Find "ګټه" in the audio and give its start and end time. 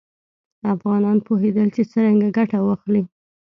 2.37-2.59